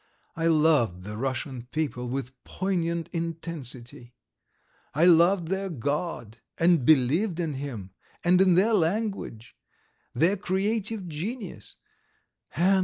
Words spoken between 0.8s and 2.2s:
the Russian people